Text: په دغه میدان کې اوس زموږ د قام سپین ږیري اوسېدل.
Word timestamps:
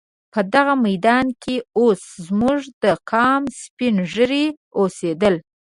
په 0.33 0.39
دغه 0.53 0.73
میدان 0.87 1.25
کې 1.43 1.55
اوس 1.79 2.01
زموږ 2.27 2.59
د 2.83 2.85
قام 3.09 3.43
سپین 3.61 3.95
ږیري 4.13 4.45
اوسېدل. 4.79 5.35